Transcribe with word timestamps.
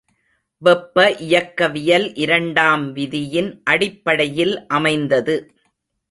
வெப்பஇயக்கவியல் 0.61 2.07
இரண்டாம் 2.15 2.93
விதியின் 2.93 3.61
அடிப்படையில் 3.63 4.67
அமைந்தது. 4.67 5.35